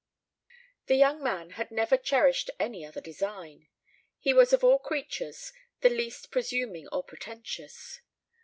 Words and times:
The 0.87 0.95
young 0.95 1.21
man 1.21 1.51
had 1.51 1.69
never 1.69 1.95
cherished 1.95 2.49
any 2.59 2.83
other 2.83 3.01
design. 3.01 3.67
He 4.17 4.33
was 4.33 4.51
of 4.51 4.63
all 4.63 4.79
creatures 4.79 5.53
the 5.81 5.91
least 5.91 6.31
presuming 6.31 6.87
or 6.87 7.03
pretentious. 7.03 8.01